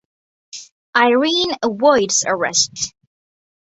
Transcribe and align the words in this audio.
Irene 0.97 1.55
avoids 1.61 2.23
arrest. 2.25 2.95